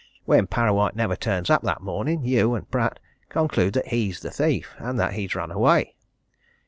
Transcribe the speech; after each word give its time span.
When 0.25 0.47
Parrawhite 0.47 0.95
never 0.95 1.15
turns 1.15 1.51
up 1.51 1.61
that 1.61 1.83
morning, 1.83 2.25
you 2.25 2.55
and 2.55 2.67
Pratt 2.71 2.99
conclude 3.29 3.73
that 3.75 3.89
he's 3.89 4.19
the 4.21 4.31
thief, 4.31 4.73
and 4.79 4.99
that 4.99 5.13
he's 5.13 5.35
run 5.35 5.51
away. 5.51 5.93